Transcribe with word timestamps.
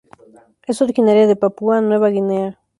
Es 0.63 0.81
originaria 0.81 1.27
de 1.27 1.35
Papúa 1.35 1.79
Nueva 1.79 2.09
Guinea. 2.09 2.59